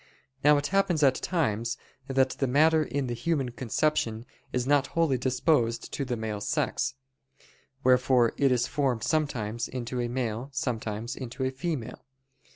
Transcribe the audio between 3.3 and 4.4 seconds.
conception